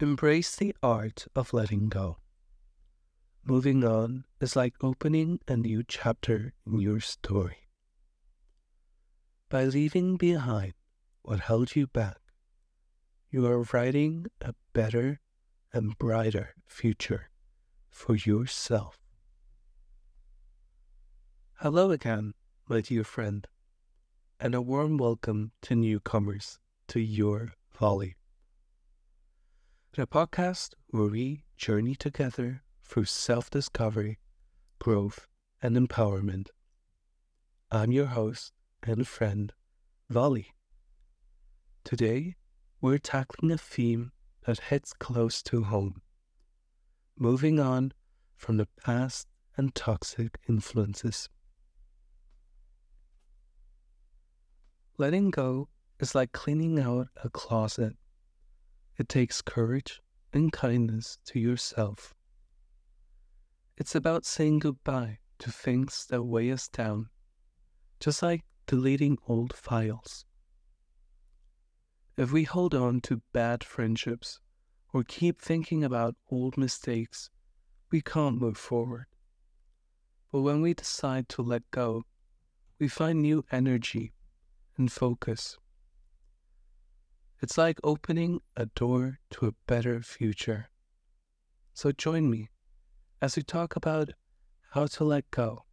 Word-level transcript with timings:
Embrace 0.00 0.56
the 0.56 0.74
art 0.82 1.28
of 1.36 1.52
letting 1.52 1.88
go. 1.88 2.16
Moving 3.44 3.84
on 3.84 4.24
is 4.40 4.56
like 4.56 4.74
opening 4.82 5.38
a 5.46 5.56
new 5.56 5.84
chapter 5.86 6.52
in 6.66 6.80
your 6.80 6.98
story. 6.98 7.68
By 9.48 9.66
leaving 9.66 10.16
behind 10.16 10.74
what 11.22 11.38
held 11.38 11.76
you 11.76 11.86
back, 11.86 12.16
you 13.30 13.46
are 13.46 13.62
writing 13.72 14.26
a 14.40 14.56
better 14.72 15.20
and 15.72 15.96
brighter 15.96 16.56
future 16.66 17.30
for 17.88 18.16
yourself. 18.16 18.98
Hello 21.60 21.92
again, 21.92 22.34
my 22.68 22.80
dear 22.80 23.04
friend, 23.04 23.46
and 24.40 24.56
a 24.56 24.60
warm 24.60 24.98
welcome 24.98 25.52
to 25.62 25.76
newcomers 25.76 26.58
to 26.88 26.98
your 26.98 27.52
Vali. 27.78 28.16
The 29.96 30.08
podcast 30.08 30.74
where 30.88 31.06
we 31.06 31.44
journey 31.56 31.94
together 31.94 32.62
through 32.82 33.04
self 33.04 33.48
discovery, 33.48 34.18
growth, 34.80 35.28
and 35.62 35.76
empowerment. 35.76 36.48
I'm 37.70 37.92
your 37.92 38.06
host 38.06 38.52
and 38.82 39.06
friend, 39.06 39.52
Vali. 40.10 40.48
Today, 41.84 42.34
we're 42.80 42.98
tackling 42.98 43.52
a 43.52 43.56
theme 43.56 44.10
that 44.46 44.58
hits 44.58 44.92
close 44.94 45.40
to 45.44 45.62
home 45.62 46.02
moving 47.16 47.60
on 47.60 47.92
from 48.34 48.56
the 48.56 48.66
past 48.84 49.28
and 49.56 49.72
toxic 49.76 50.40
influences. 50.48 51.28
Letting 54.98 55.30
go 55.30 55.68
is 56.00 56.16
like 56.16 56.32
cleaning 56.32 56.80
out 56.80 57.06
a 57.22 57.30
closet. 57.30 57.94
It 58.96 59.08
takes 59.08 59.42
courage 59.42 60.00
and 60.32 60.52
kindness 60.52 61.18
to 61.26 61.40
yourself. 61.40 62.14
It's 63.76 63.94
about 63.94 64.24
saying 64.24 64.60
goodbye 64.60 65.18
to 65.40 65.50
things 65.50 66.06
that 66.10 66.22
weigh 66.22 66.52
us 66.52 66.68
down, 66.68 67.08
just 67.98 68.22
like 68.22 68.44
deleting 68.66 69.18
old 69.26 69.52
files. 69.52 70.24
If 72.16 72.30
we 72.30 72.44
hold 72.44 72.74
on 72.74 73.00
to 73.02 73.22
bad 73.32 73.64
friendships 73.64 74.38
or 74.92 75.02
keep 75.02 75.40
thinking 75.40 75.82
about 75.82 76.14
old 76.30 76.56
mistakes, 76.56 77.30
we 77.90 78.00
can't 78.00 78.40
move 78.40 78.56
forward. 78.56 79.06
But 80.30 80.42
when 80.42 80.62
we 80.62 80.74
decide 80.74 81.28
to 81.30 81.42
let 81.42 81.68
go, 81.72 82.04
we 82.78 82.86
find 82.86 83.20
new 83.20 83.44
energy 83.50 84.12
and 84.76 84.90
focus. 84.90 85.58
It's 87.44 87.58
like 87.58 87.78
opening 87.84 88.40
a 88.56 88.64
door 88.64 89.18
to 89.32 89.46
a 89.48 89.52
better 89.66 90.00
future. 90.00 90.70
So 91.74 91.92
join 91.92 92.30
me 92.30 92.48
as 93.20 93.36
we 93.36 93.42
talk 93.42 93.76
about 93.76 94.14
how 94.70 94.86
to 94.86 95.04
let 95.04 95.30
go, 95.30 95.66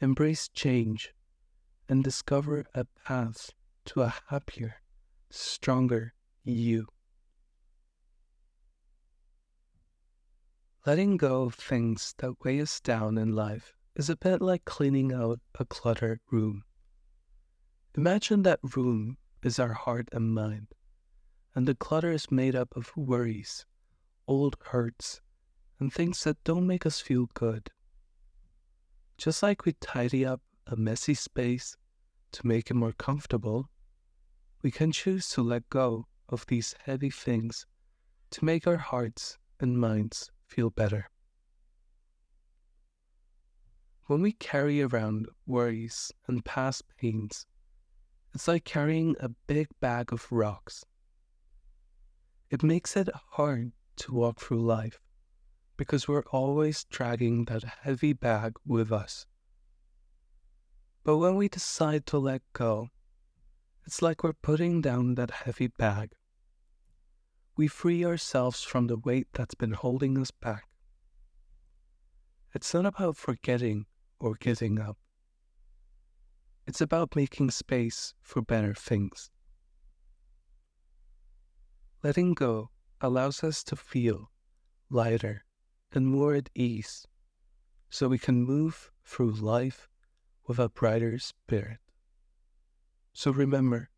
embrace 0.00 0.48
change, 0.48 1.14
and 1.88 2.04
discover 2.04 2.66
a 2.74 2.84
path 2.84 3.48
to 3.86 4.02
a 4.02 4.14
happier, 4.28 4.74
stronger 5.30 6.12
you. 6.44 6.86
Letting 10.84 11.16
go 11.16 11.44
of 11.44 11.54
things 11.54 12.14
that 12.18 12.44
weigh 12.44 12.60
us 12.60 12.78
down 12.78 13.16
in 13.16 13.34
life 13.34 13.72
is 13.96 14.10
a 14.10 14.16
bit 14.16 14.42
like 14.42 14.66
cleaning 14.66 15.14
out 15.14 15.40
a 15.58 15.64
cluttered 15.64 16.20
room. 16.30 16.62
Imagine 17.96 18.42
that 18.42 18.60
room 18.76 19.16
is 19.42 19.58
our 19.58 19.72
heart 19.72 20.10
and 20.12 20.34
mind, 20.34 20.66
and 21.54 21.66
the 21.66 21.74
clutter 21.74 22.12
is 22.12 22.30
made 22.30 22.54
up 22.54 22.76
of 22.76 22.96
worries, 22.96 23.66
old 24.26 24.56
hurts, 24.66 25.20
and 25.78 25.92
things 25.92 26.22
that 26.24 26.42
don't 26.44 26.66
make 26.66 26.86
us 26.86 27.00
feel 27.00 27.28
good. 27.34 27.70
Just 29.18 29.42
like 29.42 29.64
we 29.64 29.72
tidy 29.74 30.24
up 30.24 30.40
a 30.66 30.76
messy 30.76 31.14
space 31.14 31.76
to 32.32 32.46
make 32.46 32.70
it 32.70 32.74
more 32.74 32.92
comfortable, 32.92 33.68
we 34.62 34.70
can 34.70 34.92
choose 34.92 35.28
to 35.30 35.42
let 35.42 35.68
go 35.70 36.06
of 36.28 36.46
these 36.46 36.74
heavy 36.84 37.10
things 37.10 37.66
to 38.30 38.44
make 38.44 38.66
our 38.66 38.76
hearts 38.76 39.36
and 39.58 39.78
minds 39.78 40.30
feel 40.46 40.70
better. 40.70 41.10
When 44.06 44.22
we 44.22 44.32
carry 44.32 44.82
around 44.82 45.28
worries 45.46 46.12
and 46.26 46.44
past 46.44 46.84
pains, 46.98 47.46
it's 48.34 48.48
like 48.48 48.64
carrying 48.64 49.16
a 49.20 49.28
big 49.46 49.68
bag 49.80 50.12
of 50.12 50.30
rocks. 50.30 50.84
It 52.50 52.64
makes 52.64 52.96
it 52.96 53.08
hard 53.32 53.70
to 53.96 54.12
walk 54.12 54.40
through 54.40 54.62
life 54.62 54.98
because 55.76 56.08
we're 56.08 56.24
always 56.32 56.84
dragging 56.84 57.44
that 57.44 57.62
heavy 57.82 58.12
bag 58.12 58.54
with 58.66 58.90
us. 58.90 59.26
But 61.04 61.18
when 61.18 61.36
we 61.36 61.48
decide 61.48 62.06
to 62.06 62.18
let 62.18 62.42
go, 62.52 62.88
it's 63.86 64.02
like 64.02 64.24
we're 64.24 64.32
putting 64.32 64.80
down 64.80 65.14
that 65.14 65.30
heavy 65.30 65.68
bag. 65.68 66.10
We 67.56 67.68
free 67.68 68.04
ourselves 68.04 68.62
from 68.62 68.88
the 68.88 68.98
weight 68.98 69.28
that's 69.32 69.54
been 69.54 69.72
holding 69.72 70.18
us 70.18 70.30
back. 70.32 70.64
It's 72.52 72.74
not 72.74 72.84
about 72.84 73.16
forgetting 73.16 73.86
or 74.18 74.34
giving 74.34 74.80
up. 74.80 74.98
It's 76.66 76.80
about 76.80 77.16
making 77.16 77.52
space 77.52 78.12
for 78.20 78.42
better 78.42 78.74
things. 78.74 79.30
Letting 82.02 82.32
go 82.32 82.70
allows 83.00 83.44
us 83.44 83.62
to 83.64 83.76
feel 83.76 84.30
lighter 84.88 85.44
and 85.92 86.06
more 86.06 86.34
at 86.34 86.48
ease 86.54 87.06
so 87.90 88.08
we 88.08 88.18
can 88.18 88.42
move 88.44 88.90
through 89.04 89.32
life 89.32 89.88
with 90.46 90.58
a 90.58 90.70
brighter 90.70 91.18
spirit. 91.18 91.78
So 93.12 93.32
remember, 93.32 93.90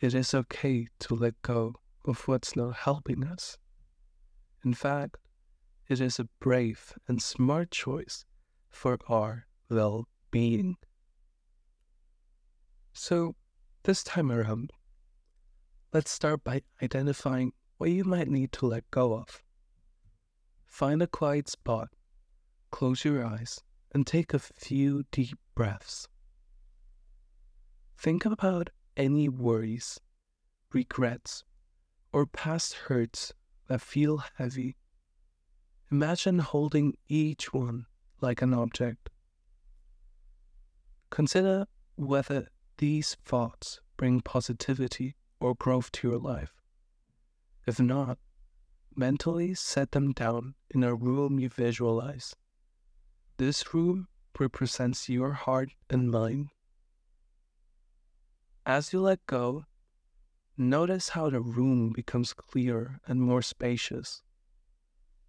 it 0.00 0.12
is 0.14 0.34
okay 0.34 0.88
to 1.00 1.14
let 1.14 1.40
go 1.42 1.76
of 2.04 2.28
what's 2.28 2.56
not 2.56 2.76
helping 2.76 3.24
us. 3.24 3.56
In 4.64 4.74
fact, 4.74 5.16
it 5.88 6.00
is 6.00 6.18
a 6.18 6.28
brave 6.40 6.92
and 7.08 7.22
smart 7.22 7.70
choice 7.70 8.24
for 8.68 8.98
our 9.08 9.46
well 9.70 10.08
being. 10.30 10.76
So, 12.92 13.34
this 13.84 14.02
time 14.02 14.30
around, 14.30 14.72
let's 15.92 16.10
start 16.10 16.42
by 16.42 16.62
identifying 16.82 17.52
what 17.76 17.90
you 17.90 18.02
might 18.02 18.28
need 18.28 18.50
to 18.50 18.66
let 18.66 18.90
go 18.90 19.12
of. 19.14 19.42
Find 20.66 21.02
a 21.02 21.06
quiet 21.06 21.50
spot, 21.50 21.88
close 22.70 23.04
your 23.04 23.24
eyes, 23.26 23.60
and 23.94 24.06
take 24.06 24.32
a 24.32 24.38
few 24.38 25.04
deep 25.10 25.38
breaths. 25.54 26.08
Think 27.98 28.24
about 28.24 28.70
any 28.96 29.28
worries, 29.28 30.00
regrets, 30.72 31.44
or 32.10 32.24
past 32.24 32.72
hurts 32.72 33.34
that 33.68 33.82
feel 33.82 34.24
heavy. 34.38 34.76
Imagine 35.90 36.38
holding 36.38 36.94
each 37.08 37.52
one 37.52 37.84
like 38.22 38.40
an 38.40 38.54
object. 38.54 39.10
Consider 41.10 41.66
whether 41.96 42.48
these 42.78 43.18
thoughts 43.26 43.80
bring 43.98 44.22
positivity 44.22 45.16
or 45.42 45.54
growth 45.56 45.90
to 45.92 46.08
your 46.08 46.18
life. 46.18 46.52
If 47.66 47.80
not, 47.80 48.18
mentally 48.94 49.54
set 49.54 49.92
them 49.92 50.12
down 50.12 50.54
in 50.70 50.84
a 50.84 50.94
room 50.94 51.38
you 51.38 51.48
visualize. 51.48 52.34
This 53.38 53.74
room 53.74 54.08
represents 54.38 55.08
your 55.08 55.32
heart 55.32 55.70
and 55.90 56.10
mind. 56.10 56.50
As 58.64 58.92
you 58.92 59.00
let 59.00 59.26
go, 59.26 59.64
notice 60.56 61.10
how 61.10 61.30
the 61.30 61.40
room 61.40 61.90
becomes 61.90 62.32
clearer 62.32 63.00
and 63.06 63.20
more 63.20 63.42
spacious. 63.42 64.22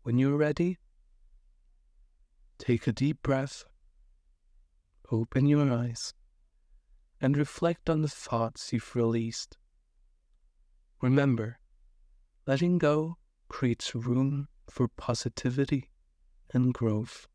When 0.04 0.19
you're 0.19 0.38
ready, 0.38 0.77
take 2.59 2.86
a 2.86 2.92
deep 2.92 3.24
breath, 3.24 3.63
open 5.12 5.48
your 5.48 5.71
eyes, 5.71 6.13
and 7.19 7.38
reflect 7.38 7.89
on 7.89 8.01
the 8.01 8.07
thoughts 8.07 8.71
you've 8.71 8.95
released. 8.95 9.57
Remember, 11.03 11.59
letting 12.47 12.77
go 12.77 13.17
creates 13.50 13.94
room 13.94 14.47
for 14.69 14.88
positivity 14.88 15.89
and 16.53 16.73
growth. 16.73 17.27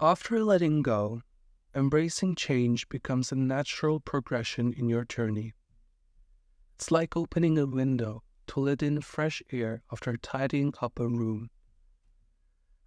After 0.00 0.42
letting 0.42 0.80
go, 0.80 1.20
embracing 1.74 2.36
change 2.36 2.88
becomes 2.88 3.30
a 3.30 3.36
natural 3.36 4.00
progression 4.00 4.72
in 4.72 4.88
your 4.88 5.04
journey. 5.04 5.52
It's 6.76 6.90
like 6.90 7.14
opening 7.14 7.58
a 7.58 7.66
window 7.66 8.22
to 8.46 8.60
let 8.60 8.82
in 8.82 9.02
fresh 9.02 9.42
air 9.52 9.82
after 9.92 10.16
tidying 10.16 10.72
up 10.80 10.98
a 10.98 11.06
room. 11.06 11.50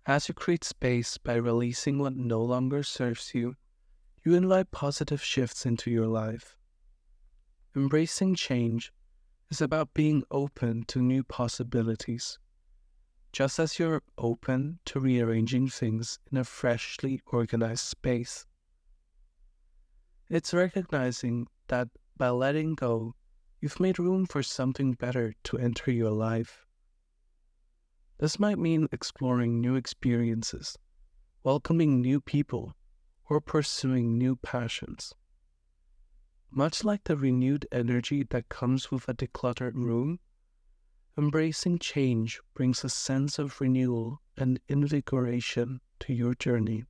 As 0.08 0.28
you 0.28 0.34
create 0.34 0.64
space 0.64 1.20
by 1.20 1.36
releasing 1.36 2.00
what 2.00 2.16
no 2.16 2.42
longer 2.42 2.82
serves 2.82 3.36
you, 3.36 3.58
you 4.24 4.36
invite 4.36 4.70
positive 4.70 5.24
shifts 5.24 5.66
into 5.66 5.90
your 5.90 6.06
life. 6.06 6.56
Embracing 7.76 8.36
change 8.36 8.94
is 9.50 9.62
about 9.62 9.94
being 9.96 10.24
open 10.30 10.84
to 10.84 11.02
new 11.02 11.24
possibilities, 11.24 12.38
just 13.34 13.58
as 13.58 13.80
you're 13.80 14.04
open 14.20 14.78
to 14.86 15.00
rearranging 15.00 15.68
things 15.68 16.20
in 16.32 16.38
a 16.38 16.44
freshly 16.44 17.20
organized 17.32 17.86
space. 17.86 18.46
It's 20.30 20.54
recognizing 20.54 21.48
that 21.68 21.88
by 22.16 22.30
letting 22.30 22.76
go, 22.76 23.16
you've 23.60 23.80
made 23.80 23.98
room 23.98 24.28
for 24.28 24.44
something 24.44 24.94
better 24.94 25.34
to 25.46 25.58
enter 25.58 25.92
your 25.92 26.12
life. 26.12 26.66
This 28.20 28.40
might 28.40 28.60
mean 28.60 28.88
exploring 28.92 29.60
new 29.60 29.76
experiences, 29.76 30.78
welcoming 31.44 32.02
new 32.02 32.22
people, 32.22 32.76
or 33.32 33.40
pursuing 33.40 34.18
new 34.18 34.36
passions. 34.36 35.16
Much 36.52 36.84
like 36.84 37.06
the 37.06 37.16
renewed 37.16 37.66
energy 37.72 38.24
that 38.30 38.50
comes 38.50 38.92
with 38.92 39.08
a 39.08 39.14
decluttered 39.14 39.74
room, 39.74 40.20
embracing 41.18 41.80
change 41.80 42.42
brings 42.54 42.84
a 42.84 42.90
sense 42.90 43.40
of 43.40 43.62
renewal 43.62 44.20
and 44.36 44.60
invigoration 44.68 45.80
to 45.98 46.12
your 46.12 46.34
journey. 46.34 46.84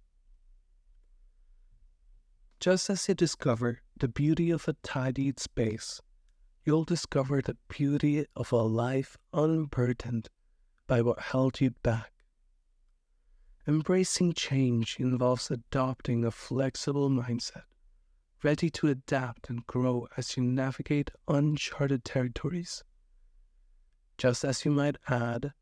Just 2.59 2.89
as 2.89 3.07
you 3.07 3.13
discover 3.13 3.83
the 3.95 4.07
beauty 4.07 4.49
of 4.49 4.67
a 4.67 4.73
tidied 4.81 5.39
space, 5.39 6.01
you'll 6.65 6.85
discover 6.85 7.43
the 7.43 7.57
beauty 7.69 8.25
of 8.35 8.51
a 8.51 8.55
life 8.55 9.15
unburdened 9.31 10.27
by 10.87 11.03
what 11.03 11.19
held 11.19 11.61
you 11.61 11.69
back. 11.83 12.11
Embracing 13.67 14.33
change 14.33 14.97
involves 14.99 15.51
adopting 15.51 16.25
a 16.25 16.31
flexible 16.31 17.09
mindset 17.09 17.63
ready 18.43 18.69
to 18.71 18.87
adapt 18.87 19.49
and 19.49 19.67
grow 19.67 20.07
as 20.17 20.35
you 20.35 20.43
navigate 20.43 21.11
uncharted 21.27 22.03
territories. 22.03 22.83
Just 24.17 24.43
as 24.43 24.65
you 24.65 24.71
might 24.71 24.97
add 25.07 25.53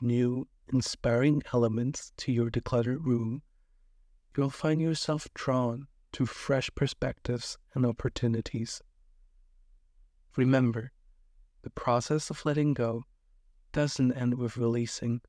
new, 0.00 0.48
inspiring 0.72 1.42
elements 1.52 2.12
to 2.16 2.32
your 2.32 2.50
decluttered 2.50 3.04
room, 3.04 3.42
you'll 4.36 4.50
find 4.50 4.80
yourself 4.80 5.28
drawn 5.34 5.86
to 6.12 6.26
fresh 6.26 6.68
perspectives 6.74 7.58
and 7.74 7.86
opportunities. 7.86 8.82
Remember, 10.36 10.92
the 11.62 11.70
process 11.70 12.30
of 12.30 12.44
letting 12.44 12.74
go 12.74 13.04
doesn't 13.72 14.12
end 14.12 14.34
with 14.34 14.56
releasing. 14.56 15.20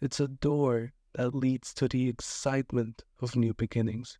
It's 0.00 0.20
a 0.20 0.28
door 0.28 0.92
that 1.14 1.34
leads 1.34 1.72
to 1.74 1.88
the 1.88 2.08
excitement 2.08 3.02
of 3.20 3.36
new 3.36 3.54
beginnings. 3.54 4.18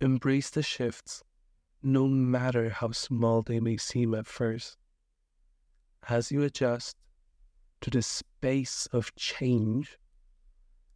Embrace 0.00 0.50
the 0.50 0.62
shifts, 0.62 1.22
no 1.82 2.06
matter 2.06 2.70
how 2.70 2.92
small 2.92 3.42
they 3.42 3.60
may 3.60 3.76
seem 3.76 4.14
at 4.14 4.26
first. 4.26 4.76
As 6.08 6.30
you 6.30 6.42
adjust 6.42 6.96
to 7.80 7.90
the 7.90 8.02
space 8.02 8.88
of 8.92 9.14
change, 9.16 9.98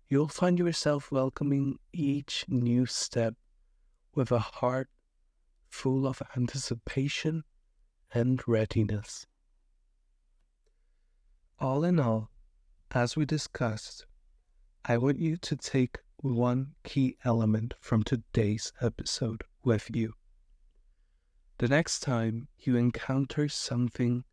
you'll 0.09 0.29
find 0.29 0.59
yourself 0.59 1.11
welcoming 1.11 1.79
each 1.93 2.45
new 2.49 2.87
step 2.87 3.35
with 4.15 4.31
a 4.31 4.39
heart 4.39 4.89
full 5.69 6.07
of 6.07 6.23
anticipation 6.37 7.45
and 8.13 8.47
readiness. 8.47 9.27
All 11.59 11.83
in 11.85 11.99
all, 11.99 12.31
as 12.91 13.17
we 13.17 13.25
discussed, 13.25 14.05
I 14.85 14.99
want 14.99 15.21
you 15.21 15.37
to 15.37 15.55
take 15.55 15.99
one 16.17 16.73
key 16.83 17.17
element 17.25 17.75
from 17.81 18.03
today's 18.03 18.73
episode 18.81 19.45
with 19.63 19.89
you. 19.95 20.15
The 21.59 21.69
next 21.69 22.01
time 22.01 22.49
you 22.59 22.75
encounter 22.75 23.49
something 23.49 24.25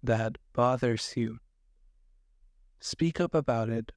that 0.00 0.38
bothers 0.52 1.14
you, 1.16 1.38
speak 2.78 3.20
up 3.20 3.34
about 3.34 3.68
it 3.68 3.90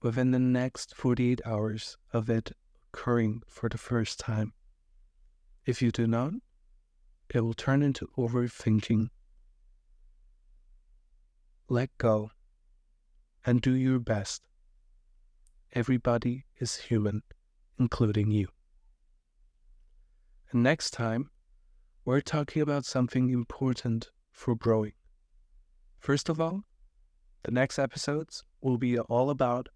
within 0.00 0.30
the 0.30 0.38
next 0.38 0.96
48 0.96 1.42
hours 1.44 1.98
of 2.10 2.30
it 2.30 2.52
occurring 2.94 3.42
for 3.46 3.68
the 3.68 3.76
first 3.76 4.18
time. 4.18 4.54
If 5.66 5.82
you 5.82 5.90
do 5.90 6.06
not, 6.06 6.32
it 7.34 7.40
will 7.42 7.52
turn 7.52 7.82
into 7.82 8.08
overthinking. 8.16 9.08
Let 11.68 11.90
go 11.98 12.30
and 13.44 13.60
do 13.60 13.74
your 13.74 13.98
best 13.98 14.48
everybody 15.74 16.44
is 16.60 16.76
human, 16.76 17.22
including 17.78 18.30
you. 18.30 18.48
And 20.52 20.62
next 20.62 20.92
time, 20.92 21.30
we're 22.04 22.20
talking 22.20 22.62
about 22.62 22.84
something 22.84 23.30
important 23.30 24.10
for 24.30 24.54
growing. 24.54 24.92
First 25.98 26.28
of 26.28 26.40
all, 26.40 26.62
the 27.42 27.50
next 27.50 27.78
episodes 27.78 28.44
will 28.60 28.78
be 28.78 28.98
all 28.98 29.30
about 29.30 29.68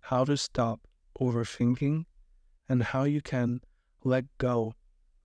how 0.00 0.24
to 0.24 0.36
stop 0.36 0.80
overthinking 1.20 2.04
and 2.68 2.82
how 2.82 3.04
you 3.04 3.20
can 3.20 3.60
let 4.02 4.24
go 4.38 4.74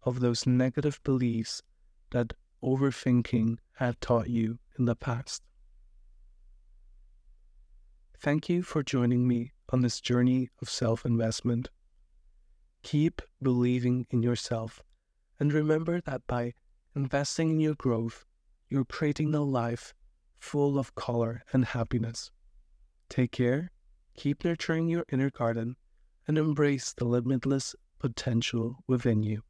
of 0.03 0.19
those 0.19 0.45
negative 0.45 0.99
beliefs 1.03 1.63
that 2.11 2.33
overthinking 2.63 3.57
had 3.73 3.99
taught 3.99 4.29
you 4.29 4.59
in 4.77 4.85
the 4.85 4.95
past. 4.95 5.41
Thank 8.21 8.49
you 8.49 8.63
for 8.63 8.83
joining 8.83 9.29
me 9.29 9.53
on 9.69 9.79
this 9.79 10.01
journey 10.01 10.49
of 10.61 10.69
self 10.69 11.05
investment. 11.05 11.69
Keep 12.83 13.21
believing 13.41 14.07
in 14.09 14.21
yourself 14.21 14.83
and 15.39 15.53
remember 15.53 16.01
that 16.01 16.27
by 16.27 16.53
investing 16.93 17.51
in 17.51 17.61
your 17.61 17.75
growth, 17.75 18.25
you're 18.67 18.83
creating 18.83 19.33
a 19.33 19.41
life 19.41 19.93
full 20.37 20.77
of 20.77 20.95
color 20.95 21.43
and 21.53 21.63
happiness. 21.63 22.29
Take 23.07 23.31
care, 23.31 23.71
keep 24.17 24.43
nurturing 24.43 24.89
your 24.89 25.05
inner 25.09 25.29
garden, 25.29 25.77
and 26.27 26.37
embrace 26.37 26.91
the 26.91 27.05
limitless 27.05 27.73
potential 27.99 28.83
within 28.85 29.23
you. 29.23 29.43